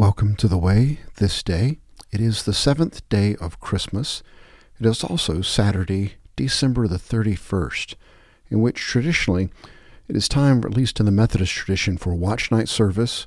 Welcome 0.00 0.34
to 0.36 0.48
the 0.48 0.56
Way 0.56 1.00
this 1.16 1.42
day. 1.42 1.76
It 2.10 2.22
is 2.22 2.44
the 2.44 2.54
seventh 2.54 3.06
day 3.10 3.36
of 3.36 3.60
Christmas. 3.60 4.22
It 4.80 4.86
is 4.86 5.04
also 5.04 5.42
Saturday, 5.42 6.14
December 6.36 6.88
the 6.88 6.96
31st, 6.96 7.96
in 8.48 8.62
which 8.62 8.80
traditionally 8.80 9.50
it 10.08 10.16
is 10.16 10.26
time, 10.26 10.64
at 10.64 10.72
least 10.72 11.00
in 11.00 11.04
the 11.04 11.12
Methodist 11.12 11.52
tradition, 11.52 11.98
for 11.98 12.14
watch 12.14 12.50
night 12.50 12.70
service, 12.70 13.26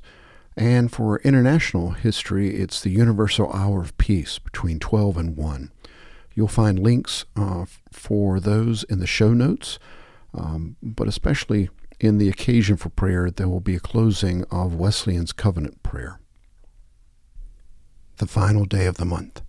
and 0.56 0.90
for 0.90 1.20
international 1.20 1.92
history, 1.92 2.56
it's 2.56 2.80
the 2.80 2.90
Universal 2.90 3.52
Hour 3.52 3.80
of 3.80 3.96
Peace 3.96 4.40
between 4.40 4.80
12 4.80 5.16
and 5.16 5.36
1. 5.36 5.70
You'll 6.34 6.48
find 6.48 6.80
links 6.80 7.24
uh, 7.36 7.66
for 7.92 8.40
those 8.40 8.82
in 8.82 8.98
the 8.98 9.06
show 9.06 9.32
notes, 9.32 9.78
um, 10.36 10.74
but 10.82 11.06
especially 11.06 11.70
in 12.00 12.18
the 12.18 12.28
occasion 12.28 12.76
for 12.76 12.88
prayer, 12.88 13.30
there 13.30 13.48
will 13.48 13.60
be 13.60 13.76
a 13.76 13.80
closing 13.80 14.42
of 14.50 14.74
Wesleyan's 14.74 15.32
covenant 15.32 15.80
prayer 15.84 16.18
the 18.16 18.26
final 18.26 18.64
day 18.64 18.86
of 18.86 18.96
the 18.96 19.04
month. 19.04 19.42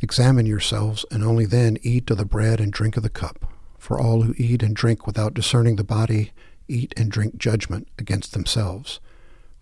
Examine 0.00 0.46
yourselves, 0.46 1.04
and 1.10 1.24
only 1.24 1.44
then 1.44 1.78
eat 1.82 2.10
of 2.10 2.18
the 2.18 2.24
bread 2.24 2.60
and 2.60 2.72
drink 2.72 2.96
of 2.96 3.02
the 3.02 3.08
cup. 3.08 3.52
For 3.78 3.98
all 3.98 4.22
who 4.22 4.34
eat 4.36 4.62
and 4.62 4.74
drink 4.74 5.06
without 5.06 5.34
discerning 5.34 5.76
the 5.76 5.84
body 5.84 6.32
eat 6.68 6.92
and 6.96 7.10
drink 7.10 7.38
judgment 7.38 7.88
against 7.98 8.32
themselves. 8.32 9.00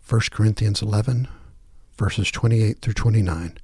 1 0.09 0.21
Corinthians 0.31 0.83
11, 0.83 1.29
verses 1.97 2.31
28 2.31 2.81
through 2.81 2.95
29. 2.95 3.59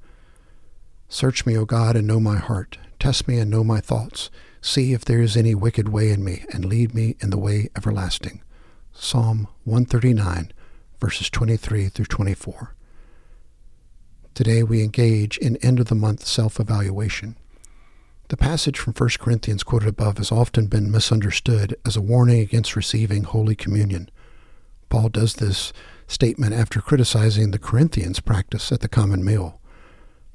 Search 1.08 1.44
me, 1.44 1.56
O 1.56 1.64
God, 1.64 1.96
and 1.96 2.06
know 2.06 2.20
my 2.20 2.36
heart. 2.36 2.78
Test 2.98 3.28
me 3.28 3.38
and 3.38 3.50
know 3.50 3.64
my 3.64 3.80
thoughts. 3.80 4.30
See 4.60 4.92
if 4.92 5.04
there 5.04 5.20
is 5.20 5.36
any 5.36 5.54
wicked 5.54 5.88
way 5.88 6.10
in 6.10 6.24
me, 6.24 6.44
and 6.52 6.64
lead 6.64 6.94
me 6.94 7.16
in 7.20 7.30
the 7.30 7.38
way 7.38 7.68
everlasting. 7.76 8.42
Psalm 8.92 9.48
139, 9.64 10.52
verses 11.00 11.28
23 11.28 11.88
through 11.88 12.04
24. 12.04 12.74
Today 14.34 14.62
we 14.62 14.82
engage 14.82 15.36
in 15.36 15.58
end 15.58 15.78
of 15.78 15.88
the 15.88 15.94
month 15.94 16.24
self 16.26 16.58
evaluation. 16.58 17.36
The 18.28 18.36
passage 18.38 18.78
from 18.78 18.94
1 18.94 19.10
Corinthians 19.18 19.62
quoted 19.62 19.90
above 19.90 20.16
has 20.16 20.32
often 20.32 20.68
been 20.68 20.90
misunderstood 20.90 21.76
as 21.84 21.96
a 21.98 22.00
warning 22.00 22.40
against 22.40 22.74
receiving 22.74 23.24
Holy 23.24 23.54
Communion. 23.54 24.10
Paul 24.88 25.10
does 25.10 25.34
this 25.34 25.74
statement 26.06 26.54
after 26.54 26.80
criticizing 26.80 27.50
the 27.50 27.58
Corinthians' 27.58 28.20
practice 28.20 28.72
at 28.72 28.80
the 28.80 28.88
common 28.88 29.22
meal. 29.22 29.60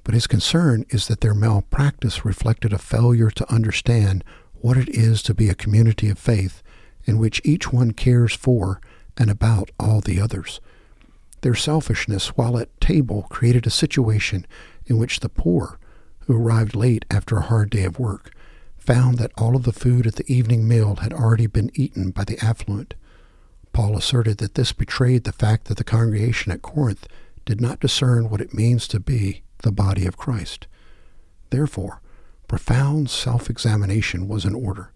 But 0.03 0.13
his 0.13 0.27
concern 0.27 0.85
is 0.89 1.07
that 1.07 1.21
their 1.21 1.33
malpractice 1.33 2.23
reflected 2.23 2.73
a 2.73 2.77
failure 2.77 3.31
to 3.31 3.51
understand 3.51 4.23
what 4.53 4.77
it 4.77 4.89
is 4.89 5.23
to 5.23 5.33
be 5.33 5.49
a 5.49 5.55
community 5.55 6.07
of 6.09 6.19
faith 6.19 6.61
in 7.05 7.17
which 7.17 7.41
each 7.43 7.73
one 7.73 7.93
cares 7.93 8.35
for 8.35 8.79
and 9.17 9.31
about 9.31 9.71
all 9.79 10.01
the 10.01 10.21
others. 10.21 10.61
Their 11.41 11.55
selfishness 11.55 12.29
while 12.29 12.57
at 12.57 12.79
table 12.81 13.27
created 13.29 13.67
a 13.67 13.71
situation 13.71 14.45
in 14.85 14.97
which 14.97 15.19
the 15.19 15.29
poor, 15.29 15.79
who 16.21 16.35
arrived 16.35 16.75
late 16.75 17.05
after 17.11 17.37
a 17.37 17.43
hard 17.43 17.69
day 17.69 17.83
of 17.83 17.99
work, 17.99 18.31
found 18.77 19.17
that 19.17 19.33
all 19.37 19.55
of 19.55 19.63
the 19.63 19.73
food 19.73 20.07
at 20.07 20.15
the 20.15 20.31
evening 20.33 20.67
meal 20.67 20.95
had 20.95 21.13
already 21.13 21.47
been 21.47 21.71
eaten 21.73 22.11
by 22.11 22.23
the 22.23 22.43
affluent. 22.43 22.93
Paul 23.73 23.97
asserted 23.97 24.37
that 24.37 24.55
this 24.55 24.73
betrayed 24.73 25.23
the 25.23 25.31
fact 25.31 25.65
that 25.65 25.77
the 25.77 25.83
congregation 25.83 26.51
at 26.51 26.61
Corinth 26.61 27.05
did 27.45 27.61
not 27.61 27.79
discern 27.79 28.29
what 28.29 28.41
it 28.41 28.53
means 28.53 28.87
to 28.87 28.99
be 28.99 29.43
the 29.59 29.71
body 29.71 30.05
of 30.05 30.17
Christ. 30.17 30.67
Therefore, 31.49 32.01
profound 32.47 33.09
self 33.09 33.49
examination 33.49 34.27
was 34.27 34.45
in 34.45 34.55
order. 34.55 34.91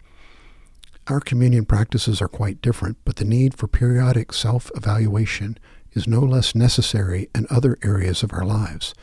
Our 1.06 1.20
communion 1.20 1.64
practices 1.64 2.22
are 2.22 2.28
quite 2.28 2.62
different, 2.62 2.96
but 3.04 3.16
the 3.16 3.24
need 3.24 3.54
for 3.54 3.66
periodic 3.66 4.32
self 4.32 4.70
evaluation 4.74 5.58
is 5.94 6.06
no 6.06 6.20
less 6.20 6.54
necessary 6.54 7.28
in 7.34 7.46
other 7.50 7.76
areas 7.82 8.22
of 8.22 8.32
our 8.32 8.44
lives. 8.44 8.94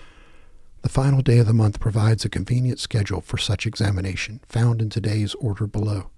The 0.82 0.90
final 0.90 1.22
day 1.22 1.40
of 1.40 1.48
the 1.48 1.54
month 1.54 1.80
provides 1.80 2.23
a 2.23 2.30
convenient 2.30 2.80
schedule 2.80 3.22
for 3.22 3.38
such 3.38 3.66
examination, 3.66 4.39
found 4.48 4.82
in 4.82 4.89
today's 4.89 5.36
order 5.36 5.67
below. 5.67 6.10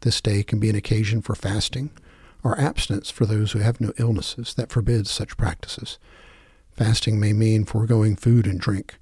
This 0.00 0.20
day 0.20 0.42
can 0.42 0.58
be 0.58 0.70
an 0.70 0.76
occasion 0.76 1.22
for 1.22 1.34
fasting 1.34 1.90
or 2.42 2.58
abstinence 2.60 3.10
for 3.10 3.26
those 3.26 3.52
who 3.52 3.60
have 3.60 3.80
no 3.80 3.92
illnesses 3.98 4.54
that 4.54 4.70
forbids 4.70 5.10
such 5.10 5.36
practices. 5.36 5.98
Fasting 6.70 7.18
may 7.18 7.32
mean 7.32 7.64
foregoing 7.64 8.16
food 8.16 8.46
and 8.46 8.60
drink, 8.60 8.98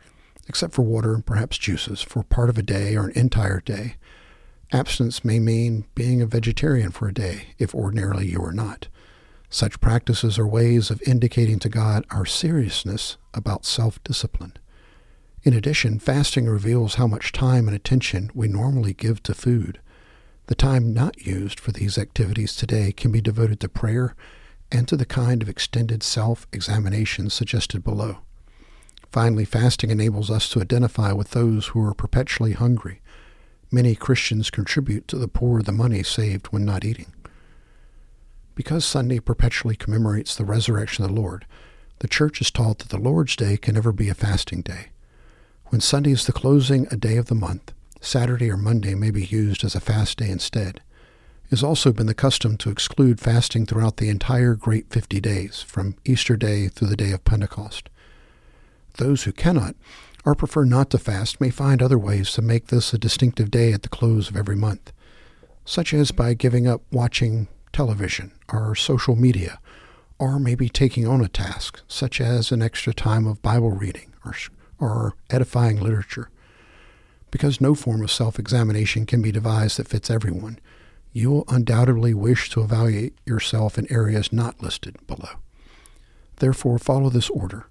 except 0.48 0.74
for 0.74 0.82
water 0.82 1.14
and 1.14 1.26
perhaps 1.26 1.58
juices, 1.58 2.00
for 2.00 2.22
part 2.22 2.48
of 2.48 2.56
a 2.56 2.62
day 2.62 2.96
or 2.96 3.06
an 3.06 3.18
entire 3.18 3.60
day. 3.60 3.96
Abstinence 4.72 5.24
may 5.24 5.38
mean 5.38 5.84
being 5.94 6.20
a 6.20 6.26
vegetarian 6.26 6.90
for 6.90 7.08
a 7.08 7.14
day, 7.14 7.48
if 7.58 7.74
ordinarily 7.74 8.26
you 8.26 8.42
are 8.42 8.52
not. 8.52 8.88
Such 9.48 9.80
practices 9.80 10.38
are 10.38 10.46
ways 10.46 10.90
of 10.90 11.02
indicating 11.06 11.58
to 11.60 11.68
God 11.68 12.04
our 12.10 12.26
seriousness 12.26 13.16
about 13.32 13.64
self 13.64 14.02
discipline. 14.02 14.54
In 15.42 15.54
addition, 15.54 16.00
fasting 16.00 16.46
reveals 16.46 16.96
how 16.96 17.06
much 17.06 17.30
time 17.32 17.68
and 17.68 17.76
attention 17.76 18.30
we 18.34 18.48
normally 18.48 18.92
give 18.92 19.22
to 19.22 19.34
food. 19.34 19.80
The 20.46 20.54
time 20.54 20.92
not 20.92 21.24
used 21.24 21.60
for 21.60 21.72
these 21.72 21.98
activities 21.98 22.56
today 22.56 22.92
can 22.92 23.12
be 23.12 23.20
devoted 23.20 23.60
to 23.60 23.68
prayer 23.68 24.14
and 24.72 24.88
to 24.88 24.96
the 24.96 25.06
kind 25.06 25.42
of 25.42 25.48
extended 25.48 26.02
self 26.02 26.46
examination 26.52 27.30
suggested 27.30 27.84
below. 27.84 28.18
Finally, 29.10 29.44
fasting 29.44 29.90
enables 29.90 30.30
us 30.30 30.48
to 30.48 30.60
identify 30.60 31.12
with 31.12 31.30
those 31.30 31.68
who 31.68 31.82
are 31.84 31.94
perpetually 31.94 32.52
hungry. 32.52 33.00
Many 33.70 33.94
Christians 33.94 34.50
contribute 34.50 35.08
to 35.08 35.18
the 35.18 35.28
poor 35.28 35.62
the 35.62 35.72
money 35.72 36.02
saved 36.02 36.48
when 36.48 36.64
not 36.64 36.84
eating. 36.84 37.12
Because 38.56 38.84
Sunday 38.84 39.20
perpetually 39.20 39.76
commemorates 39.76 40.34
the 40.34 40.44
resurrection 40.44 41.04
of 41.04 41.14
the 41.14 41.20
Lord, 41.20 41.46
the 41.98 42.08
Church 42.08 42.40
is 42.40 42.50
taught 42.50 42.78
that 42.78 42.88
the 42.88 42.98
Lord's 42.98 43.36
Day 43.36 43.56
can 43.56 43.74
never 43.74 43.92
be 43.92 44.08
a 44.08 44.14
fasting 44.14 44.62
day. 44.62 44.88
When 45.66 45.80
Sunday 45.80 46.12
is 46.12 46.26
the 46.26 46.32
closing 46.32 46.88
a 46.90 46.96
day 46.96 47.18
of 47.18 47.26
the 47.26 47.34
month, 47.34 47.72
Saturday 48.00 48.50
or 48.50 48.56
Monday 48.56 48.94
may 48.94 49.10
be 49.10 49.24
used 49.24 49.62
as 49.62 49.74
a 49.74 49.80
fast 49.80 50.18
day 50.18 50.30
instead. 50.30 50.80
It 51.44 51.50
has 51.50 51.62
also 51.62 51.92
been 51.92 52.06
the 52.06 52.14
custom 52.14 52.56
to 52.58 52.70
exclude 52.70 53.20
fasting 53.20 53.66
throughout 53.66 53.98
the 53.98 54.08
entire 54.08 54.54
Great 54.54 54.90
Fifty 54.90 55.20
Days, 55.20 55.60
from 55.62 55.96
Easter 56.04 56.36
Day 56.36 56.68
through 56.68 56.88
the 56.88 56.96
day 56.96 57.12
of 57.12 57.24
Pentecost. 57.24 57.90
Those 58.96 59.24
who 59.24 59.32
cannot 59.32 59.76
or 60.24 60.34
prefer 60.34 60.64
not 60.64 60.90
to 60.90 60.98
fast 60.98 61.42
may 61.42 61.50
find 61.50 61.82
other 61.82 61.98
ways 61.98 62.32
to 62.32 62.42
make 62.42 62.68
this 62.68 62.94
a 62.94 62.98
distinctive 62.98 63.50
day 63.50 63.72
at 63.72 63.82
the 63.82 63.90
close 63.90 64.30
of 64.30 64.36
every 64.36 64.56
month, 64.56 64.92
such 65.66 65.92
as 65.92 66.10
by 66.10 66.32
giving 66.32 66.66
up 66.66 66.80
watching 66.90 67.48
television 67.72 68.32
or 68.52 68.74
social 68.74 69.16
media, 69.16 69.58
or 70.18 70.38
maybe 70.38 70.68
taking 70.68 71.06
on 71.06 71.20
a 71.20 71.28
task, 71.28 71.82
such 71.88 72.20
as 72.20 72.50
an 72.50 72.62
extra 72.62 72.94
time 72.94 73.26
of 73.26 73.42
Bible 73.42 73.70
reading 73.70 74.12
or, 74.24 74.34
or 74.78 75.14
edifying 75.30 75.80
literature. 75.80 76.30
Because 77.30 77.60
no 77.60 77.74
form 77.74 78.02
of 78.02 78.10
self 78.10 78.38
examination 78.38 79.04
can 79.04 79.20
be 79.20 79.32
devised 79.32 79.78
that 79.78 79.88
fits 79.88 80.10
everyone, 80.10 80.58
you 81.12 81.30
will 81.30 81.44
undoubtedly 81.48 82.14
wish 82.14 82.50
to 82.50 82.62
evaluate 82.62 83.16
yourself 83.24 83.78
in 83.78 83.90
areas 83.90 84.32
not 84.32 84.62
listed 84.62 84.96
below. 85.06 85.40
Therefore, 86.36 86.78
follow 86.78 87.10
this 87.10 87.30
order. 87.30 87.66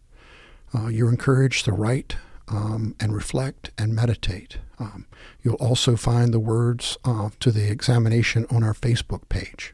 Uh, 0.74 0.88
you're 0.88 1.10
encouraged 1.10 1.66
to 1.66 1.72
write 1.72 2.18
um, 2.48 2.96
and 3.00 3.14
reflect 3.14 3.72
and 3.78 3.96
meditate. 3.96 4.58
Um, 4.80 5.06
you'll 5.42 5.56
also 5.56 5.96
find 5.96 6.34
the 6.34 6.40
words 6.40 6.98
uh, 7.06 7.30
to 7.40 7.52
the 7.52 7.70
examination 7.70 8.46
on 8.50 8.64
our 8.64 8.74
Facebook 8.74 9.30
page. 9.30 9.74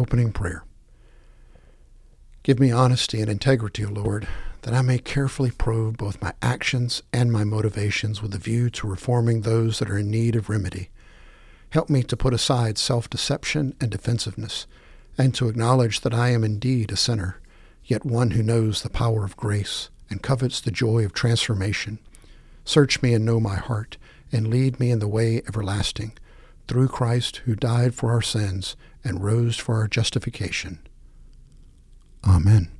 Opening 0.00 0.32
prayer. 0.32 0.64
Give 2.42 2.58
me 2.58 2.72
honesty 2.72 3.20
and 3.20 3.30
integrity, 3.30 3.84
O 3.84 3.90
Lord, 3.90 4.26
that 4.62 4.72
I 4.72 4.80
may 4.80 4.96
carefully 4.96 5.50
probe 5.50 5.98
both 5.98 6.22
my 6.22 6.32
actions 6.40 7.02
and 7.12 7.30
my 7.30 7.44
motivations 7.44 8.22
with 8.22 8.34
a 8.34 8.38
view 8.38 8.70
to 8.70 8.86
reforming 8.86 9.42
those 9.42 9.78
that 9.78 9.90
are 9.90 9.98
in 9.98 10.10
need 10.10 10.36
of 10.36 10.48
remedy. 10.48 10.88
Help 11.68 11.90
me 11.90 12.02
to 12.04 12.16
put 12.16 12.32
aside 12.32 12.78
self 12.78 13.10
deception 13.10 13.74
and 13.78 13.90
defensiveness, 13.90 14.66
and 15.18 15.34
to 15.34 15.48
acknowledge 15.50 16.00
that 16.00 16.14
I 16.14 16.30
am 16.30 16.44
indeed 16.44 16.90
a 16.90 16.96
sinner, 16.96 17.38
yet 17.84 18.06
one 18.06 18.30
who 18.30 18.42
knows 18.42 18.80
the 18.80 18.88
power 18.88 19.26
of 19.26 19.36
grace 19.36 19.90
and 20.08 20.22
covets 20.22 20.62
the 20.62 20.70
joy 20.70 21.04
of 21.04 21.12
transformation. 21.12 21.98
Search 22.64 23.02
me 23.02 23.12
and 23.12 23.26
know 23.26 23.38
my 23.38 23.56
heart, 23.56 23.98
and 24.32 24.48
lead 24.48 24.80
me 24.80 24.90
in 24.92 24.98
the 24.98 25.06
way 25.06 25.42
everlasting, 25.46 26.14
through 26.70 26.86
Christ 26.86 27.38
who 27.46 27.56
died 27.56 27.96
for 27.96 28.12
our 28.12 28.22
sins 28.22 28.76
and 29.02 29.24
rose 29.24 29.56
for 29.56 29.74
our 29.74 29.88
justification. 29.88 30.78
Amen. 32.24 32.70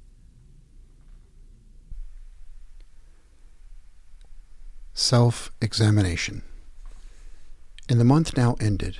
Self 4.94 5.50
examination. 5.60 6.44
In 7.88 7.98
the 7.98 8.04
month 8.04 8.36
now 8.36 8.54
ended, 8.60 8.98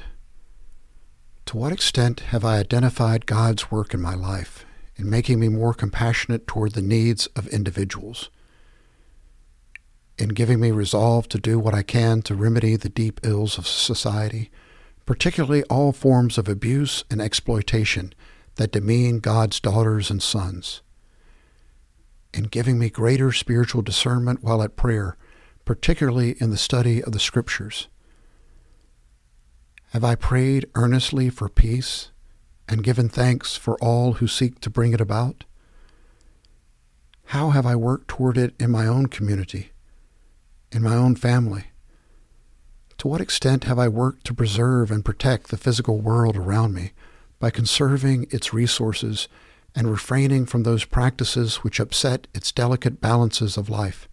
to 1.47 1.57
what 1.57 1.71
extent 1.71 2.19
have 2.31 2.45
I 2.45 2.59
identified 2.59 3.27
God's 3.27 3.71
work 3.71 3.95
in 3.95 4.01
my 4.01 4.17
life 4.17 4.65
in 4.97 5.09
making 5.09 5.39
me 5.39 5.49
more 5.49 5.73
compassionate 5.73 6.49
toward 6.49 6.73
the 6.73 6.83
needs 6.83 7.27
of 7.37 7.47
individuals, 7.47 8.29
in 10.19 10.31
giving 10.31 10.59
me 10.59 10.73
resolve 10.73 11.29
to 11.29 11.39
do 11.39 11.61
what 11.61 11.75
I 11.75 11.85
can 11.85 12.23
to 12.23 12.35
remedy 12.35 12.75
the 12.75 12.89
deep 12.89 13.21
ills 13.23 13.57
of 13.57 13.69
society 13.69 14.51
particularly 15.11 15.65
all 15.65 15.91
forms 15.91 16.39
of 16.39 16.49
abuse 16.49 17.03
and 17.11 17.21
exploitation 17.21 18.15
that 18.55 18.71
demean 18.71 19.19
God's 19.19 19.59
daughters 19.59 20.09
and 20.09 20.23
sons. 20.23 20.83
and 22.33 22.49
giving 22.53 22.79
me 22.79 22.89
greater 22.89 23.33
spiritual 23.33 23.83
discernment 23.83 24.45
while 24.45 24.63
at 24.63 24.77
prayer, 24.77 25.17
particularly 25.65 26.37
in 26.41 26.51
the 26.51 26.57
study 26.57 27.03
of 27.03 27.11
the 27.11 27.19
Scriptures. 27.19 27.89
Have 29.95 30.05
I 30.05 30.15
prayed 30.15 30.71
earnestly 30.77 31.29
for 31.29 31.49
peace 31.49 32.13
and 32.69 32.85
given 32.85 33.09
thanks 33.09 33.57
for 33.57 33.77
all 33.83 34.13
who 34.13 34.29
seek 34.29 34.61
to 34.61 34.71
bring 34.71 34.93
it 34.93 35.01
about? 35.01 35.43
How 37.25 37.51
have 37.51 37.67
I 37.67 37.75
worked 37.75 38.07
toward 38.07 38.39
it 38.39 38.55
in 38.61 38.71
my 38.71 38.87
own 38.87 39.07
community, 39.07 39.73
in 40.71 40.85
my 40.85 40.95
own 40.95 41.17
family? 41.17 41.70
To 43.01 43.09
what 43.09 43.23
extent 43.23 43.65
have 43.65 43.79
I 43.79 43.89
worked 43.89 44.27
to 44.27 44.35
preserve 44.35 44.91
and 44.91 45.03
protect 45.03 45.49
the 45.49 45.57
physical 45.57 46.03
world 46.03 46.37
around 46.37 46.75
me 46.75 46.93
by 47.39 47.49
conserving 47.49 48.27
its 48.31 48.53
resources 48.53 49.27
and 49.75 49.91
refraining 49.91 50.45
from 50.45 50.65
those 50.65 50.85
practices 50.85 51.65
which 51.65 51.81
upset 51.81 52.27
its 52.35 52.53
delicate 52.53 53.01
balances 53.01 53.57
of 53.57 53.71
life? 53.71 54.07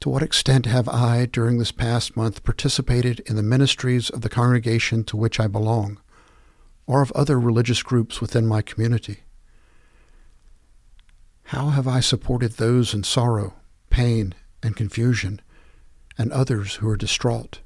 To 0.00 0.08
what 0.08 0.24
extent 0.24 0.66
have 0.66 0.88
I, 0.88 1.26
during 1.26 1.58
this 1.58 1.70
past 1.70 2.16
month, 2.16 2.42
participated 2.42 3.20
in 3.20 3.36
the 3.36 3.44
ministries 3.44 4.10
of 4.10 4.22
the 4.22 4.28
congregation 4.28 5.04
to 5.04 5.16
which 5.16 5.38
I 5.38 5.46
belong, 5.46 6.00
or 6.84 7.00
of 7.00 7.12
other 7.12 7.38
religious 7.38 7.84
groups 7.84 8.20
within 8.20 8.44
my 8.44 8.60
community? 8.60 9.20
How 11.44 11.68
have 11.68 11.86
I 11.86 12.00
supported 12.00 12.54
those 12.54 12.92
in 12.92 13.04
sorrow, 13.04 13.54
pain, 13.88 14.34
and 14.64 14.74
confusion, 14.74 15.40
and 16.16 16.32
others 16.32 16.76
who 16.76 16.88
are 16.88 16.96
distraught? 16.96 17.60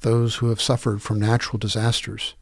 Those 0.00 0.36
who 0.36 0.48
have 0.48 0.60
suffered 0.60 1.02
from 1.02 1.20
natural 1.20 1.58
disasters? 1.58 2.34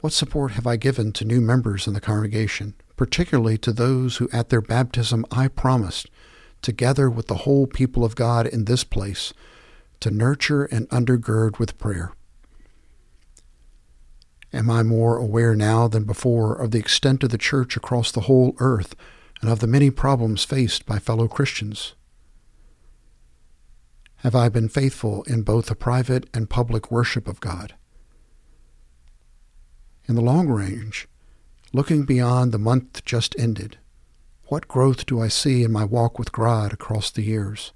What 0.00 0.12
support 0.12 0.52
have 0.52 0.66
I 0.66 0.76
given 0.76 1.12
to 1.12 1.24
new 1.24 1.40
members 1.40 1.86
in 1.86 1.94
the 1.94 2.00
congregation, 2.00 2.74
particularly 2.96 3.56
to 3.58 3.72
those 3.72 4.16
who 4.16 4.28
at 4.32 4.48
their 4.48 4.60
baptism 4.60 5.24
I 5.30 5.48
promised 5.48 6.10
together 6.62 7.10
with 7.10 7.26
the 7.26 7.38
whole 7.38 7.66
people 7.66 8.04
of 8.04 8.14
God 8.14 8.46
in 8.46 8.64
this 8.64 8.84
place, 8.84 9.32
to 10.00 10.10
nurture 10.10 10.64
and 10.64 10.88
undergird 10.88 11.58
with 11.58 11.78
prayer. 11.78 12.12
Am 14.52 14.70
I 14.70 14.82
more 14.82 15.16
aware 15.16 15.54
now 15.54 15.88
than 15.88 16.04
before 16.04 16.54
of 16.54 16.70
the 16.70 16.78
extent 16.78 17.22
of 17.22 17.30
the 17.30 17.38
church 17.38 17.76
across 17.76 18.12
the 18.12 18.22
whole 18.22 18.54
earth 18.58 18.94
and 19.40 19.50
of 19.50 19.60
the 19.60 19.66
many 19.66 19.90
problems 19.90 20.44
faced 20.44 20.86
by 20.86 20.98
fellow 20.98 21.26
Christians? 21.26 21.94
Have 24.22 24.36
I 24.36 24.48
been 24.48 24.68
faithful 24.68 25.24
in 25.24 25.42
both 25.42 25.66
the 25.66 25.74
private 25.74 26.30
and 26.32 26.48
public 26.48 26.92
worship 26.92 27.26
of 27.26 27.40
God? 27.40 27.74
In 30.06 30.14
the 30.14 30.20
long 30.20 30.46
range, 30.46 31.08
looking 31.72 32.04
beyond 32.04 32.52
the 32.52 32.58
month 32.58 33.04
just 33.04 33.34
ended, 33.36 33.78
what 34.44 34.68
growth 34.68 35.06
do 35.06 35.20
I 35.20 35.26
see 35.26 35.64
in 35.64 35.72
my 35.72 35.84
walk 35.84 36.20
with 36.20 36.30
God 36.30 36.72
across 36.72 37.10
the 37.10 37.24
years? 37.24 37.72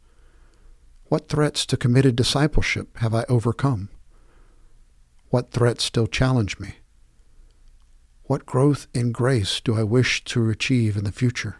What 1.06 1.28
threats 1.28 1.66
to 1.66 1.76
committed 1.76 2.14
discipleship 2.14 2.96
have 2.98 3.12
I 3.12 3.25
overcome? 3.28 3.88
What 5.31 5.50
threats 5.50 5.82
still 5.82 6.06
challenge 6.06 6.60
me? 6.60 6.76
What 8.26 8.46
growth 8.46 8.87
in 8.94 9.10
grace 9.10 9.60
do 9.60 9.76
I 9.76 9.82
wish 9.82 10.22
to 10.26 10.48
achieve 10.48 10.96
in 10.96 11.02
the 11.02 11.10
future? 11.10 11.56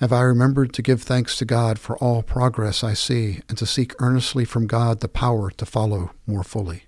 Have 0.00 0.14
I 0.14 0.22
remembered 0.22 0.72
to 0.72 0.82
give 0.82 1.02
thanks 1.02 1.36
to 1.36 1.44
God 1.44 1.78
for 1.78 1.94
all 1.98 2.22
progress 2.22 2.82
I 2.82 2.94
see 2.94 3.40
and 3.50 3.58
to 3.58 3.66
seek 3.66 3.94
earnestly 3.98 4.46
from 4.46 4.66
God 4.66 5.00
the 5.00 5.08
power 5.08 5.50
to 5.50 5.66
follow 5.66 6.12
more 6.26 6.42
fully? 6.42 6.84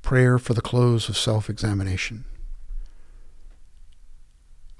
Prayer 0.00 0.38
for 0.38 0.54
the 0.54 0.60
close 0.60 1.08
of 1.08 1.16
self 1.16 1.50
examination. 1.50 2.24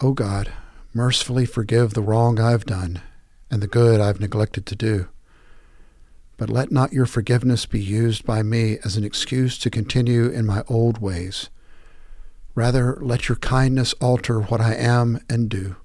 O 0.00 0.12
God, 0.12 0.52
mercifully 0.94 1.44
forgive 1.44 1.94
the 1.94 2.02
wrong 2.02 2.38
I've 2.38 2.66
done 2.66 3.02
and 3.50 3.60
the 3.60 3.66
good 3.66 4.00
I've 4.00 4.20
neglected 4.20 4.64
to 4.66 4.76
do. 4.76 5.08
But 6.36 6.50
let 6.50 6.70
not 6.70 6.92
your 6.92 7.06
forgiveness 7.06 7.66
be 7.66 7.82
used 7.82 8.24
by 8.24 8.44
me 8.44 8.78
as 8.84 8.96
an 8.96 9.02
excuse 9.02 9.58
to 9.58 9.70
continue 9.70 10.28
in 10.28 10.46
my 10.46 10.62
old 10.68 10.98
ways. 10.98 11.50
Rather, 12.58 12.98
let 13.00 13.28
your 13.28 13.36
kindness 13.36 13.92
alter 14.00 14.40
what 14.40 14.60
I 14.60 14.74
am 14.74 15.20
and 15.30 15.48
do. 15.48 15.76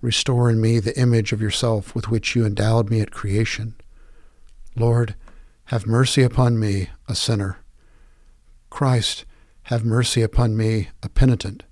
Restore 0.00 0.48
in 0.48 0.60
me 0.60 0.78
the 0.78 0.96
image 0.96 1.32
of 1.32 1.40
yourself 1.40 1.92
with 1.92 2.06
which 2.06 2.36
you 2.36 2.46
endowed 2.46 2.88
me 2.88 3.00
at 3.00 3.10
creation. 3.10 3.74
Lord, 4.76 5.16
have 5.64 5.84
mercy 5.84 6.22
upon 6.22 6.60
me, 6.60 6.90
a 7.08 7.16
sinner. 7.16 7.58
Christ, 8.70 9.24
have 9.64 9.84
mercy 9.84 10.22
upon 10.22 10.56
me, 10.56 10.90
a 11.02 11.08
penitent. 11.08 11.64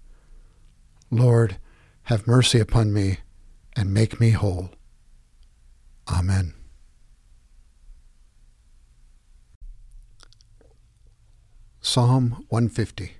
Lord, 1.12 1.58
have 2.06 2.26
mercy 2.26 2.58
upon 2.58 2.92
me 2.92 3.18
and 3.76 3.94
make 3.94 4.18
me 4.18 4.30
whole. 4.30 4.70
Amen. 6.08 6.54
Psalm 11.80 12.44
150 12.48 13.19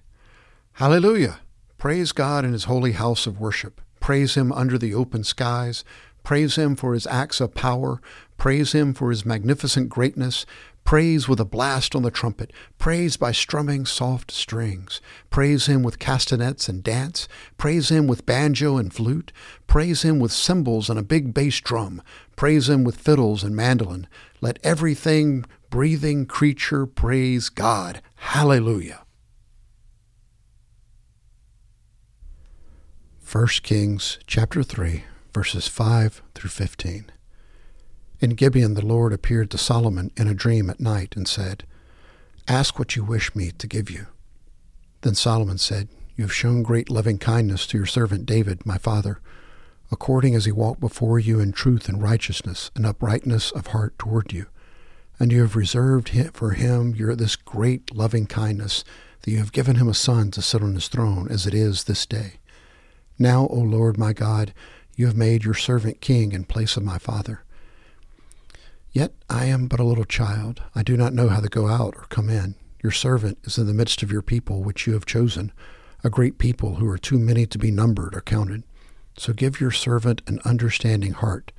Hallelujah! 0.80 1.40
Praise 1.76 2.10
God 2.10 2.42
in 2.42 2.54
his 2.54 2.64
holy 2.64 2.92
house 2.92 3.26
of 3.26 3.38
worship. 3.38 3.82
Praise 4.00 4.34
him 4.34 4.50
under 4.50 4.78
the 4.78 4.94
open 4.94 5.24
skies. 5.24 5.84
Praise 6.24 6.56
him 6.56 6.74
for 6.74 6.94
his 6.94 7.06
acts 7.06 7.38
of 7.38 7.54
power. 7.54 8.00
Praise 8.38 8.72
him 8.72 8.94
for 8.94 9.10
his 9.10 9.26
magnificent 9.26 9.90
greatness. 9.90 10.46
Praise 10.82 11.28
with 11.28 11.38
a 11.38 11.44
blast 11.44 11.94
on 11.94 12.00
the 12.00 12.10
trumpet. 12.10 12.50
Praise 12.78 13.18
by 13.18 13.30
strumming 13.30 13.84
soft 13.84 14.30
strings. 14.30 15.02
Praise 15.28 15.66
him 15.66 15.82
with 15.82 15.98
castanets 15.98 16.66
and 16.66 16.82
dance. 16.82 17.28
Praise 17.58 17.90
him 17.90 18.06
with 18.06 18.24
banjo 18.24 18.78
and 18.78 18.90
flute. 18.90 19.32
Praise 19.66 20.00
him 20.00 20.18
with 20.18 20.32
cymbals 20.32 20.88
and 20.88 20.98
a 20.98 21.02
big 21.02 21.34
bass 21.34 21.60
drum. 21.60 22.00
Praise 22.36 22.70
him 22.70 22.84
with 22.84 22.96
fiddles 22.96 23.44
and 23.44 23.54
mandolin. 23.54 24.06
Let 24.40 24.58
everything 24.64 25.44
breathing 25.68 26.24
creature 26.24 26.86
praise 26.86 27.50
God. 27.50 28.00
Hallelujah. 28.16 29.02
1 33.32 33.46
Kings 33.62 34.18
chapter 34.26 34.64
3 34.64 35.04
verses 35.32 35.68
5 35.68 36.20
through 36.34 36.50
15. 36.50 37.12
In 38.18 38.30
Gibeon 38.30 38.74
the 38.74 38.84
Lord 38.84 39.12
appeared 39.12 39.52
to 39.52 39.58
Solomon 39.58 40.10
in 40.16 40.26
a 40.26 40.34
dream 40.34 40.68
at 40.68 40.80
night 40.80 41.14
and 41.14 41.28
said, 41.28 41.62
Ask 42.48 42.76
what 42.76 42.96
you 42.96 43.04
wish 43.04 43.32
me 43.36 43.52
to 43.52 43.68
give 43.68 43.88
you. 43.88 44.08
Then 45.02 45.14
Solomon 45.14 45.58
said, 45.58 45.86
You 46.16 46.24
have 46.24 46.34
shown 46.34 46.64
great 46.64 46.90
loving 46.90 47.18
kindness 47.18 47.68
to 47.68 47.76
your 47.76 47.86
servant 47.86 48.26
David, 48.26 48.66
my 48.66 48.78
father, 48.78 49.20
according 49.92 50.34
as 50.34 50.46
he 50.46 50.50
walked 50.50 50.80
before 50.80 51.20
you 51.20 51.38
in 51.38 51.52
truth 51.52 51.88
and 51.88 52.02
righteousness 52.02 52.72
and 52.74 52.84
uprightness 52.84 53.52
of 53.52 53.68
heart 53.68 53.96
toward 53.96 54.32
you. 54.32 54.46
And 55.20 55.30
you 55.30 55.42
have 55.42 55.54
reserved 55.54 56.10
for 56.34 56.50
him 56.50 56.96
your 56.96 57.14
this 57.14 57.36
great 57.36 57.94
loving 57.94 58.26
kindness, 58.26 58.82
that 59.22 59.30
you 59.30 59.38
have 59.38 59.52
given 59.52 59.76
him 59.76 59.86
a 59.86 59.94
son 59.94 60.32
to 60.32 60.42
sit 60.42 60.64
on 60.64 60.74
his 60.74 60.88
throne, 60.88 61.28
as 61.30 61.46
it 61.46 61.54
is 61.54 61.84
this 61.84 62.06
day. 62.06 62.40
Now, 63.22 63.48
O 63.48 63.56
Lord 63.56 63.98
my 63.98 64.14
God, 64.14 64.54
you 64.96 65.04
have 65.04 65.14
made 65.14 65.44
your 65.44 65.52
servant 65.52 66.00
king 66.00 66.32
in 66.32 66.44
place 66.44 66.78
of 66.78 66.82
my 66.82 66.96
father. 66.96 67.44
Yet 68.92 69.12
I 69.28 69.44
am 69.44 69.68
but 69.68 69.78
a 69.78 69.84
little 69.84 70.06
child. 70.06 70.62
I 70.74 70.82
do 70.82 70.96
not 70.96 71.12
know 71.12 71.28
how 71.28 71.40
to 71.40 71.48
go 71.50 71.68
out 71.68 71.94
or 71.96 72.06
come 72.08 72.30
in. 72.30 72.54
Your 72.82 72.92
servant 72.92 73.36
is 73.44 73.58
in 73.58 73.66
the 73.66 73.74
midst 73.74 74.02
of 74.02 74.10
your 74.10 74.22
people, 74.22 74.62
which 74.62 74.86
you 74.86 74.94
have 74.94 75.04
chosen, 75.04 75.52
a 76.02 76.08
great 76.08 76.38
people 76.38 76.76
who 76.76 76.88
are 76.88 76.96
too 76.96 77.18
many 77.18 77.44
to 77.44 77.58
be 77.58 77.70
numbered 77.70 78.16
or 78.16 78.22
counted. 78.22 78.62
So 79.18 79.34
give 79.34 79.60
your 79.60 79.70
servant 79.70 80.22
an 80.26 80.40
understanding 80.46 81.12
heart, 81.12 81.52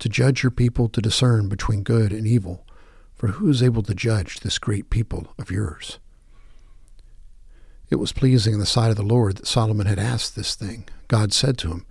to 0.00 0.08
judge 0.08 0.42
your 0.42 0.50
people 0.50 0.88
to 0.88 1.00
discern 1.00 1.48
between 1.48 1.84
good 1.84 2.12
and 2.12 2.26
evil. 2.26 2.66
For 3.14 3.28
who 3.28 3.48
is 3.48 3.62
able 3.62 3.84
to 3.84 3.94
judge 3.94 4.40
this 4.40 4.58
great 4.58 4.90
people 4.90 5.32
of 5.38 5.52
yours? 5.52 6.00
It 7.88 7.96
was 7.96 8.12
pleasing 8.12 8.54
in 8.54 8.60
the 8.60 8.66
sight 8.66 8.90
of 8.90 8.96
the 8.96 9.02
Lord 9.02 9.36
that 9.36 9.46
Solomon 9.46 9.86
had 9.86 9.98
asked 9.98 10.34
this 10.34 10.56
thing. 10.56 10.88
God 11.06 11.32
said 11.32 11.56
to 11.58 11.70
him, 11.70 11.86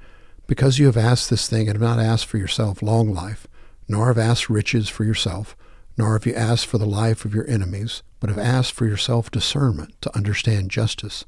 Because 0.45 0.77
you 0.77 0.87
have 0.87 0.97
asked 0.97 1.29
this 1.29 1.47
thing 1.47 1.69
and 1.69 1.79
have 1.79 1.97
not 1.97 2.03
asked 2.03 2.25
for 2.25 2.37
yourself 2.37 2.81
long 2.81 3.13
life, 3.13 3.47
nor 3.87 4.07
have 4.07 4.17
asked 4.17 4.49
riches 4.49 4.89
for 4.89 5.05
yourself, 5.05 5.55
nor 5.97 6.13
have 6.13 6.25
you 6.25 6.33
asked 6.33 6.65
for 6.65 6.77
the 6.77 6.85
life 6.85 7.23
of 7.23 7.33
your 7.33 7.49
enemies, 7.49 8.03
but 8.19 8.29
have 8.29 8.39
asked 8.39 8.73
for 8.73 8.85
yourself 8.85 9.31
discernment 9.31 9.93
to 10.01 10.13
understand 10.15 10.69
justice. 10.69 11.23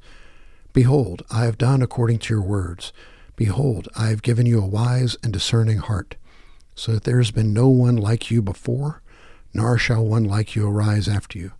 Behold, 0.74 1.22
I 1.30 1.44
have 1.44 1.56
done 1.56 1.80
according 1.80 2.18
to 2.20 2.34
your 2.34 2.42
words. 2.42 2.92
Behold, 3.36 3.88
I 3.96 4.08
have 4.08 4.20
given 4.20 4.44
you 4.44 4.60
a 4.60 4.66
wise 4.66 5.16
and 5.22 5.32
discerning 5.32 5.78
heart, 5.78 6.16
so 6.74 6.92
that 6.92 7.04
there 7.04 7.18
has 7.18 7.30
been 7.30 7.54
no 7.54 7.68
one 7.68 7.96
like 7.96 8.30
you 8.30 8.42
before, 8.42 9.00
nor 9.54 9.78
shall 9.78 10.04
one 10.04 10.24
like 10.24 10.54
you 10.54 10.68
arise 10.68 11.08
after 11.08 11.38
you. 11.38 11.52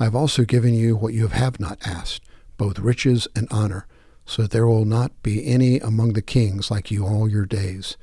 I 0.00 0.04
have 0.04 0.16
also 0.16 0.44
given 0.44 0.74
you 0.74 0.96
what 0.96 1.14
you 1.14 1.28
have 1.28 1.60
not 1.60 1.78
asked, 1.86 2.22
both 2.62 2.78
riches 2.78 3.26
and 3.34 3.48
honor, 3.50 3.88
so 4.24 4.42
that 4.42 4.52
there 4.52 4.68
will 4.68 4.84
not 4.84 5.20
be 5.24 5.44
any 5.44 5.80
among 5.80 6.12
the 6.12 6.22
kings 6.22 6.70
like 6.70 6.92
you 6.92 7.04
all 7.04 7.28
your 7.28 7.44
days. 7.44 7.96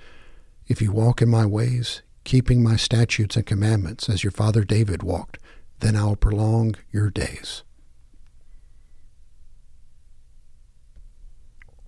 If 0.67 0.81
you 0.81 0.91
walk 0.91 1.21
in 1.21 1.29
my 1.29 1.45
ways, 1.45 2.01
keeping 2.25 2.61
my 2.61 2.75
statutes 2.75 3.37
and 3.37 3.45
commandments 3.45 4.09
as 4.09 4.21
your 4.21 4.31
father 4.31 4.65
David 4.65 5.01
walked, 5.01 5.37
then 5.79 5.95
I 5.95 6.03
will 6.03 6.17
prolong 6.17 6.75
your 6.91 7.09
days. 7.09 7.63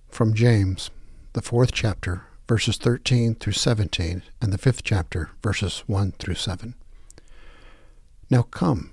From 0.08 0.32
James, 0.32 0.90
the 1.34 1.42
fourth 1.42 1.72
chapter, 1.72 2.24
verses 2.48 2.78
13 2.78 3.34
through 3.34 3.52
17, 3.52 4.22
and 4.40 4.50
the 4.50 4.56
fifth 4.56 4.82
chapter, 4.82 5.28
verses 5.42 5.84
1 5.86 6.12
through 6.12 6.36
7. 6.36 6.74
Now 8.30 8.44
come, 8.44 8.92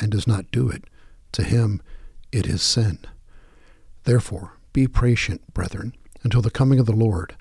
and 0.00 0.10
does 0.10 0.26
not 0.26 0.50
do 0.50 0.68
it, 0.68 0.84
to 1.32 1.42
him 1.42 1.82
it 2.32 2.46
is 2.46 2.62
sin. 2.62 2.98
Therefore, 4.04 4.52
be 4.72 4.86
patient, 4.86 5.54
brethren, 5.54 5.94
until 6.22 6.42
the 6.42 6.50
coming 6.50 6.78
of 6.78 6.86
the 6.86 6.92
Lord. 6.92 7.36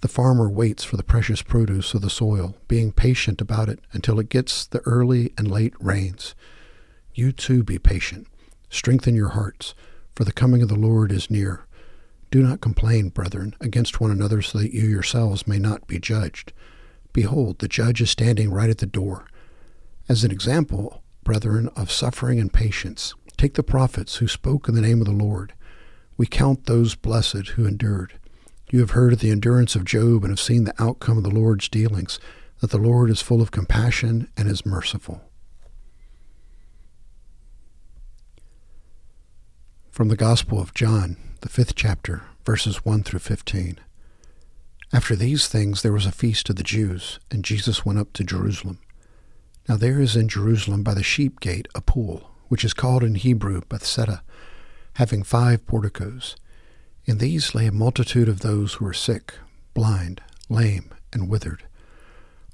The 0.00 0.08
farmer 0.08 0.50
waits 0.50 0.84
for 0.84 0.96
the 0.96 1.02
precious 1.02 1.40
produce 1.40 1.94
of 1.94 2.02
the 2.02 2.10
soil, 2.10 2.56
being 2.68 2.92
patient 2.92 3.40
about 3.40 3.68
it 3.68 3.80
until 3.92 4.18
it 4.18 4.28
gets 4.28 4.66
the 4.66 4.80
early 4.80 5.32
and 5.38 5.50
late 5.50 5.74
rains. 5.80 6.34
You 7.14 7.32
too 7.32 7.62
be 7.62 7.78
patient. 7.78 8.26
Strengthen 8.68 9.14
your 9.14 9.30
hearts, 9.30 9.74
for 10.14 10.24
the 10.24 10.32
coming 10.32 10.62
of 10.62 10.68
the 10.68 10.74
Lord 10.74 11.12
is 11.12 11.30
near. 11.30 11.64
Do 12.30 12.42
not 12.42 12.60
complain, 12.60 13.10
brethren, 13.10 13.54
against 13.60 14.00
one 14.00 14.10
another, 14.10 14.42
so 14.42 14.58
that 14.58 14.74
you 14.74 14.88
yourselves 14.88 15.46
may 15.46 15.58
not 15.58 15.86
be 15.86 16.00
judged. 16.00 16.52
Behold, 17.12 17.60
the 17.60 17.68
judge 17.68 18.00
is 18.00 18.10
standing 18.10 18.50
right 18.50 18.68
at 18.70 18.78
the 18.78 18.86
door. 18.86 19.28
As 20.08 20.24
an 20.24 20.32
example, 20.32 21.03
brethren, 21.24 21.68
of 21.74 21.90
suffering 21.90 22.38
and 22.38 22.52
patience, 22.52 23.14
take 23.36 23.54
the 23.54 23.62
prophets 23.62 24.16
who 24.16 24.28
spoke 24.28 24.68
in 24.68 24.74
the 24.74 24.80
name 24.80 25.00
of 25.00 25.06
the 25.06 25.12
Lord. 25.12 25.54
We 26.16 26.26
count 26.26 26.66
those 26.66 26.94
blessed 26.94 27.48
who 27.48 27.66
endured. 27.66 28.14
You 28.70 28.80
have 28.80 28.90
heard 28.90 29.14
of 29.14 29.20
the 29.20 29.30
endurance 29.30 29.74
of 29.74 29.84
Job 29.84 30.22
and 30.22 30.30
have 30.30 30.40
seen 30.40 30.64
the 30.64 30.82
outcome 30.82 31.18
of 31.18 31.24
the 31.24 31.30
Lord's 31.30 31.68
dealings, 31.68 32.20
that 32.60 32.70
the 32.70 32.78
Lord 32.78 33.10
is 33.10 33.20
full 33.20 33.42
of 33.42 33.50
compassion 33.50 34.28
and 34.36 34.48
is 34.48 34.64
merciful. 34.64 35.22
From 39.90 40.08
the 40.08 40.16
Gospel 40.16 40.60
of 40.60 40.74
John, 40.74 41.16
the 41.40 41.48
fifth 41.48 41.74
chapter, 41.74 42.22
verses 42.44 42.84
1 42.84 43.02
through 43.04 43.20
15. 43.20 43.78
After 44.92 45.16
these 45.16 45.48
things 45.48 45.82
there 45.82 45.92
was 45.92 46.06
a 46.06 46.12
feast 46.12 46.48
of 46.50 46.56
the 46.56 46.62
Jews, 46.62 47.18
and 47.30 47.44
Jesus 47.44 47.84
went 47.84 47.98
up 47.98 48.12
to 48.14 48.24
Jerusalem. 48.24 48.78
Now 49.68 49.76
there 49.76 49.98
is 49.98 50.14
in 50.14 50.28
Jerusalem 50.28 50.82
by 50.82 50.92
the 50.92 51.02
sheep 51.02 51.40
gate 51.40 51.68
a 51.74 51.80
pool, 51.80 52.30
which 52.48 52.64
is 52.64 52.74
called 52.74 53.02
in 53.02 53.14
Hebrew 53.14 53.62
Bethesda, 53.68 54.22
having 54.94 55.22
five 55.22 55.66
porticos. 55.66 56.36
In 57.06 57.18
these 57.18 57.54
lay 57.54 57.66
a 57.66 57.72
multitude 57.72 58.28
of 58.28 58.40
those 58.40 58.74
who 58.74 58.84
were 58.84 58.92
sick, 58.92 59.34
blind, 59.72 60.20
lame, 60.50 60.90
and 61.14 61.30
withered, 61.30 61.64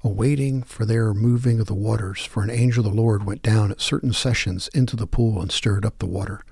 awaiting 0.05 0.62
for 0.62 0.85
their 0.85 1.12
moving 1.12 1.59
of 1.59 1.67
the 1.67 1.75
waters, 1.75 2.25
for 2.25 2.45
an 2.45 2.50
angel 2.50 2.87
of 2.87 2.93
the 2.93 3.00
Lord 3.00 3.25
went 3.25 3.43
down 3.43 3.73
at 3.73 3.81
certain 3.81 4.12
sessions 4.12 4.69
into 4.73 4.95
the 4.95 5.07
pool 5.07 5.43
and 5.43 5.50
stirred 5.50 5.85
up 5.85 5.99
the 5.99 6.07
water. 6.07 6.43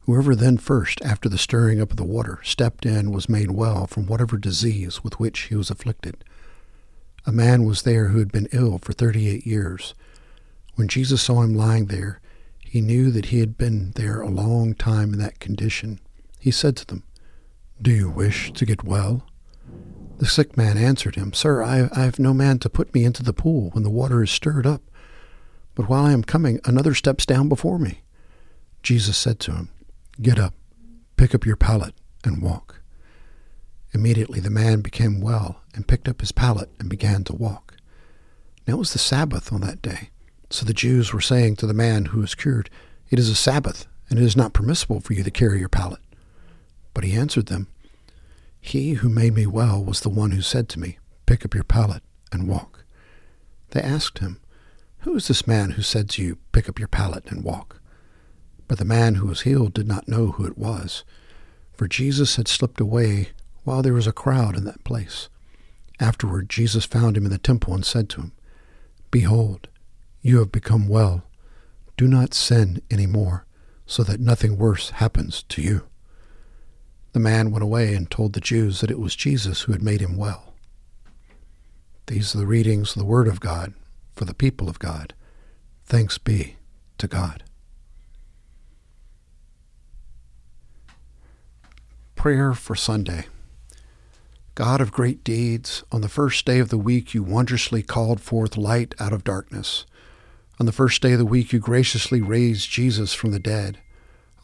Whoever 0.00 0.34
then 0.34 0.56
first, 0.56 1.00
after 1.02 1.28
the 1.28 1.38
stirring 1.38 1.80
up 1.80 1.90
of 1.90 1.96
the 1.96 2.02
water, 2.02 2.40
stepped 2.42 2.86
in 2.86 3.12
was 3.12 3.28
made 3.28 3.50
well 3.50 3.86
from 3.86 4.06
whatever 4.06 4.36
disease 4.38 5.04
with 5.04 5.20
which 5.20 5.42
he 5.42 5.54
was 5.54 5.70
afflicted. 5.70 6.24
A 7.24 7.32
man 7.32 7.64
was 7.64 7.82
there 7.82 8.08
who 8.08 8.18
had 8.18 8.32
been 8.32 8.48
ill 8.52 8.78
for 8.78 8.92
thirty 8.92 9.28
eight 9.28 9.46
years. 9.46 9.94
When 10.74 10.88
Jesus 10.88 11.22
saw 11.22 11.42
him 11.42 11.54
lying 11.54 11.86
there, 11.86 12.20
he 12.60 12.80
knew 12.80 13.10
that 13.10 13.26
he 13.26 13.40
had 13.40 13.58
been 13.58 13.92
there 13.96 14.20
a 14.20 14.30
long 14.30 14.74
time 14.74 15.12
in 15.12 15.18
that 15.18 15.38
condition. 15.40 16.00
He 16.40 16.50
said 16.50 16.76
to 16.78 16.86
them, 16.86 17.04
Do 17.80 17.90
you 17.90 18.08
wish 18.08 18.52
to 18.54 18.64
get 18.64 18.82
well? 18.82 19.26
The 20.18 20.26
sick 20.26 20.56
man 20.56 20.78
answered 20.78 21.16
him, 21.16 21.32
Sir, 21.32 21.62
I, 21.62 21.88
I 21.94 22.04
have 22.04 22.18
no 22.18 22.32
man 22.32 22.58
to 22.60 22.70
put 22.70 22.94
me 22.94 23.04
into 23.04 23.22
the 23.22 23.32
pool 23.32 23.70
when 23.70 23.84
the 23.84 23.90
water 23.90 24.22
is 24.22 24.30
stirred 24.30 24.66
up. 24.66 24.82
But 25.74 25.88
while 25.88 26.04
I 26.04 26.12
am 26.12 26.24
coming, 26.24 26.60
another 26.64 26.94
steps 26.94 27.26
down 27.26 27.48
before 27.48 27.78
me. 27.78 28.02
Jesus 28.82 29.16
said 29.16 29.38
to 29.40 29.52
him, 29.52 29.68
Get 30.20 30.38
up, 30.38 30.54
pick 31.16 31.34
up 31.34 31.46
your 31.46 31.56
pallet, 31.56 31.94
and 32.24 32.42
walk. 32.42 32.81
Immediately 33.94 34.40
the 34.40 34.50
man 34.50 34.80
became 34.80 35.20
well 35.20 35.60
and 35.74 35.86
picked 35.86 36.08
up 36.08 36.20
his 36.20 36.32
pallet 36.32 36.70
and 36.78 36.88
began 36.88 37.24
to 37.24 37.34
walk. 37.34 37.74
Now 38.66 38.74
it 38.74 38.78
was 38.78 38.92
the 38.92 38.98
Sabbath 38.98 39.52
on 39.52 39.60
that 39.62 39.82
day. 39.82 40.10
So 40.50 40.64
the 40.64 40.74
Jews 40.74 41.12
were 41.12 41.20
saying 41.20 41.56
to 41.56 41.66
the 41.66 41.74
man 41.74 42.06
who 42.06 42.20
was 42.20 42.34
cured, 42.34 42.70
It 43.10 43.18
is 43.18 43.28
a 43.28 43.34
Sabbath, 43.34 43.86
and 44.08 44.18
it 44.18 44.24
is 44.24 44.36
not 44.36 44.52
permissible 44.52 45.00
for 45.00 45.12
you 45.12 45.22
to 45.22 45.30
carry 45.30 45.58
your 45.58 45.68
pallet. 45.68 46.00
But 46.94 47.04
he 47.04 47.14
answered 47.14 47.46
them, 47.46 47.68
He 48.60 48.94
who 48.94 49.08
made 49.08 49.34
me 49.34 49.46
well 49.46 49.82
was 49.82 50.00
the 50.00 50.08
one 50.08 50.32
who 50.32 50.42
said 50.42 50.68
to 50.70 50.80
me, 50.80 50.98
Pick 51.26 51.44
up 51.44 51.54
your 51.54 51.64
pallet 51.64 52.02
and 52.30 52.48
walk. 52.48 52.84
They 53.70 53.80
asked 53.80 54.18
him, 54.18 54.40
Who 55.00 55.16
is 55.16 55.28
this 55.28 55.46
man 55.46 55.72
who 55.72 55.82
said 55.82 56.10
to 56.10 56.22
you, 56.22 56.38
Pick 56.52 56.68
up 56.68 56.78
your 56.78 56.88
pallet 56.88 57.24
and 57.30 57.42
walk? 57.44 57.80
But 58.68 58.78
the 58.78 58.84
man 58.84 59.16
who 59.16 59.26
was 59.26 59.42
healed 59.42 59.74
did 59.74 59.88
not 59.88 60.08
know 60.08 60.32
who 60.32 60.46
it 60.46 60.56
was, 60.56 61.04
for 61.72 61.88
Jesus 61.88 62.36
had 62.36 62.48
slipped 62.48 62.80
away 62.80 63.30
while 63.64 63.82
there 63.82 63.92
was 63.92 64.06
a 64.06 64.12
crowd 64.12 64.56
in 64.56 64.64
that 64.64 64.84
place. 64.84 65.28
Afterward, 66.00 66.48
Jesus 66.48 66.84
found 66.84 67.16
him 67.16 67.24
in 67.24 67.30
the 67.30 67.38
temple 67.38 67.74
and 67.74 67.84
said 67.84 68.08
to 68.10 68.20
him, 68.20 68.32
Behold, 69.10 69.68
you 70.20 70.38
have 70.38 70.50
become 70.50 70.88
well. 70.88 71.22
Do 71.96 72.08
not 72.08 72.34
sin 72.34 72.80
any 72.90 73.06
more, 73.06 73.44
so 73.86 74.02
that 74.02 74.20
nothing 74.20 74.56
worse 74.56 74.90
happens 74.90 75.42
to 75.44 75.62
you. 75.62 75.86
The 77.12 77.20
man 77.20 77.50
went 77.50 77.62
away 77.62 77.94
and 77.94 78.10
told 78.10 78.32
the 78.32 78.40
Jews 78.40 78.80
that 78.80 78.90
it 78.90 78.98
was 78.98 79.14
Jesus 79.14 79.62
who 79.62 79.72
had 79.72 79.82
made 79.82 80.00
him 80.00 80.16
well. 80.16 80.54
These 82.06 82.34
are 82.34 82.38
the 82.38 82.46
readings 82.46 82.96
of 82.96 83.00
the 83.00 83.06
Word 83.06 83.28
of 83.28 83.40
God 83.40 83.74
for 84.14 84.24
the 84.24 84.34
people 84.34 84.68
of 84.68 84.78
God. 84.78 85.14
Thanks 85.84 86.18
be 86.18 86.56
to 86.98 87.06
God. 87.06 87.42
Prayer 92.16 92.54
for 92.54 92.74
Sunday. 92.74 93.26
God 94.54 94.82
of 94.82 94.92
great 94.92 95.24
deeds, 95.24 95.82
on 95.90 96.02
the 96.02 96.10
first 96.10 96.44
day 96.44 96.58
of 96.58 96.68
the 96.68 96.76
week 96.76 97.14
you 97.14 97.22
wondrously 97.22 97.82
called 97.82 98.20
forth 98.20 98.58
light 98.58 98.94
out 99.00 99.14
of 99.14 99.24
darkness. 99.24 99.86
On 100.60 100.66
the 100.66 100.72
first 100.72 101.00
day 101.00 101.12
of 101.12 101.18
the 101.18 101.24
week 101.24 101.54
you 101.54 101.58
graciously 101.58 102.20
raised 102.20 102.70
Jesus 102.70 103.14
from 103.14 103.30
the 103.30 103.38
dead. 103.38 103.78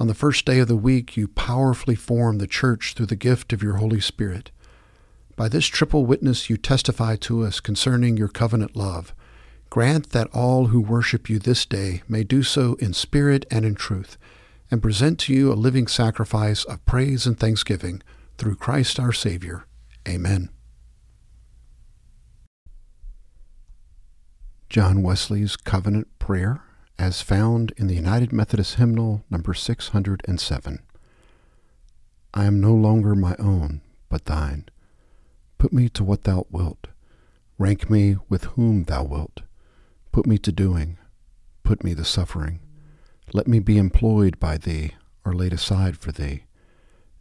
On 0.01 0.07
the 0.07 0.15
first 0.15 0.47
day 0.47 0.61
of 0.61 0.69
the 0.69 0.77
week 0.77 1.19
you 1.19 1.29
powerfully 1.29 1.95
formed 1.95 2.41
the 2.41 2.47
church 2.47 2.95
through 2.95 3.07
the 3.07 3.17
gift 3.17 3.53
of 3.53 3.63
your 3.63 3.77
Holy 3.77 4.01
Spirit. 4.01 4.51
By 5.37 5.47
this 5.51 5.67
triple 5.67 6.07
witness 6.07 6.49
you 6.49 6.57
testify 6.57 7.17
to 7.17 7.45
us 7.45 7.61
concerning 7.61 8.17
your 8.17 8.29
covenant 8.29 8.75
love. 8.75 9.15
Grant 9.69 10.11
that 10.11 10.31
all 10.33 10.69
who 10.69 10.81
worship 10.81 11.29
you 11.29 11.39
this 11.39 11.67
day 11.67 12.01
may 12.09 12.25
do 12.25 12.43
so 12.43 12.77
in 12.77 12.95
spirit 12.95 13.45
and 13.51 13.67
in 13.67 13.75
truth 13.75 14.17
and 14.71 14.81
present 14.81 15.19
to 15.19 15.35
you 15.35 15.53
a 15.53 15.55
living 15.55 15.87
sacrifice 15.87 16.65
of 16.65 16.85
praise 16.87 17.27
and 17.27 17.39
thanksgiving 17.39 18.03
through 18.39 18.57
Christ 18.57 18.99
our 18.99 19.13
Savior. 19.13 19.67
Amen. 20.07 20.51
John 24.69 25.03
Wesley's 25.03 25.57
Covenant 25.57 26.09
Prayer, 26.19 26.63
as 26.99 27.23
found 27.23 27.73
in 27.77 27.87
the 27.87 27.95
United 27.95 28.33
Methodist 28.33 28.75
Hymnal 28.75 29.25
number 29.31 29.55
607. 29.55 30.81
I 32.35 32.45
am 32.45 32.61
no 32.61 32.75
longer 32.75 33.15
my 33.15 33.35
own, 33.39 33.81
but 34.09 34.27
thine. 34.27 34.67
Put 35.57 35.73
me 35.73 35.89
to 35.89 36.05
what 36.05 36.25
thou 36.25 36.45
wilt. 36.51 36.89
Rank 37.57 37.89
me 37.89 38.17
with 38.29 38.45
whom 38.45 38.85
thou 38.85 39.05
wilt. 39.05 39.43
Put 40.13 40.27
me 40.27 40.39
to 40.39 40.53
doing. 40.53 40.99
Put 41.65 41.83
me 41.83 41.95
to 41.95 42.05
suffering. 42.05 42.61
Let 43.33 43.49
me 43.49 43.59
be 43.61 43.79
employed 43.79 44.39
by 44.39 44.59
thee, 44.59 44.93
or 45.25 45.33
laid 45.33 45.53
aside 45.53 45.97
for 45.97 46.13
thee, 46.13 46.45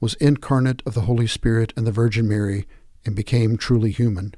was 0.00 0.14
incarnate 0.14 0.82
of 0.86 0.94
the 0.94 1.02
Holy 1.02 1.26
Spirit 1.26 1.72
and 1.76 1.86
the 1.86 1.92
Virgin 1.92 2.26
Mary, 2.26 2.66
and 3.04 3.14
became 3.14 3.56
truly 3.56 3.90
human. 3.90 4.34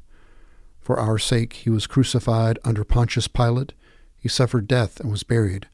For 0.81 0.99
our 0.99 1.19
sake 1.19 1.53
he 1.53 1.71
was 1.71 1.87
crucified 1.87 2.59
under 2.65 2.85
Pontius 2.85 3.29
Pilate, 3.29 3.73
he 4.19 4.29
suffered 4.29 4.69
death 4.69 5.01
and 5.01 5.11
was 5.11 5.23
buried. 5.23 5.69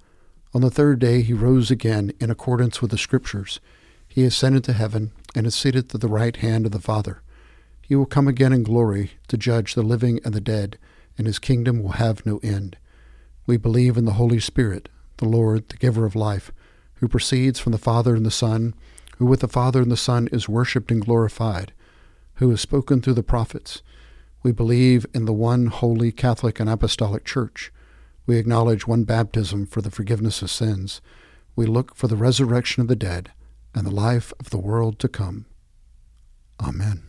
On 0.54 0.60
the 0.60 0.70
third 0.70 0.98
day 0.98 1.22
he 1.22 1.32
rose 1.32 1.70
again 1.70 2.12
in 2.20 2.30
accordance 2.30 2.80
with 2.80 2.90
the 2.90 2.98
Scriptures. 2.98 3.60
He 4.06 4.24
ascended 4.24 4.64
to 4.64 4.72
heaven 4.72 5.12
and 5.34 5.46
is 5.46 5.54
seated 5.54 5.94
at 5.94 6.00
the 6.00 6.08
right 6.08 6.36
hand 6.36 6.66
of 6.66 6.72
the 6.72 6.80
Father. 6.80 7.22
He 7.82 7.94
will 7.94 8.06
come 8.06 8.28
again 8.28 8.52
in 8.52 8.62
glory 8.62 9.12
to 9.28 9.36
judge 9.36 9.74
the 9.74 9.82
living 9.82 10.20
and 10.24 10.34
the 10.34 10.40
dead, 10.40 10.78
and 11.16 11.26
his 11.26 11.38
kingdom 11.38 11.82
will 11.82 11.92
have 11.92 12.26
no 12.26 12.38
end. 12.42 12.76
We 13.46 13.56
believe 13.56 13.96
in 13.96 14.04
the 14.04 14.12
Holy 14.12 14.40
Spirit, 14.40 14.88
the 15.16 15.28
Lord, 15.28 15.68
the 15.68 15.76
giver 15.76 16.04
of 16.04 16.14
life, 16.14 16.52
who 16.96 17.08
proceeds 17.08 17.58
from 17.58 17.72
the 17.72 17.78
Father 17.78 18.14
and 18.14 18.26
the 18.26 18.30
Son 18.30 18.74
who 19.18 19.26
with 19.26 19.40
the 19.40 19.48
Father 19.48 19.82
and 19.82 19.90
the 19.90 19.96
Son 19.96 20.28
is 20.32 20.48
worshipped 20.48 20.90
and 20.90 21.04
glorified, 21.04 21.72
who 22.34 22.50
has 22.50 22.60
spoken 22.60 23.00
through 23.00 23.14
the 23.14 23.22
prophets. 23.22 23.82
We 24.42 24.52
believe 24.52 25.06
in 25.12 25.24
the 25.24 25.32
one 25.32 25.66
holy 25.66 26.12
Catholic 26.12 26.60
and 26.60 26.70
Apostolic 26.70 27.24
Church. 27.24 27.72
We 28.26 28.36
acknowledge 28.36 28.86
one 28.86 29.04
baptism 29.04 29.66
for 29.66 29.82
the 29.82 29.90
forgiveness 29.90 30.40
of 30.42 30.50
sins. 30.50 31.00
We 31.56 31.66
look 31.66 31.96
for 31.96 32.06
the 32.06 32.16
resurrection 32.16 32.80
of 32.80 32.88
the 32.88 32.96
dead 32.96 33.32
and 33.74 33.84
the 33.84 33.90
life 33.90 34.32
of 34.38 34.50
the 34.50 34.58
world 34.58 34.98
to 35.00 35.08
come. 35.08 35.46
Amen. 36.60 37.07